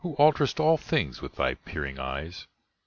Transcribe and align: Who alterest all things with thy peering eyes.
Who 0.03 0.15
alterest 0.17 0.59
all 0.59 0.77
things 0.77 1.21
with 1.21 1.35
thy 1.35 1.53
peering 1.53 1.99
eyes. 1.99 2.47